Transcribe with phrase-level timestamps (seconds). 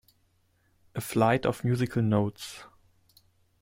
[0.95, 2.63] A flight of musical notes.